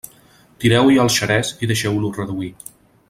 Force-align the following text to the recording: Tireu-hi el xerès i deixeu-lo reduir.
Tireu-hi 0.63 0.97
el 1.03 1.11
xerès 1.17 1.53
i 1.67 1.71
deixeu-lo 1.73 2.11
reduir. 2.17 2.51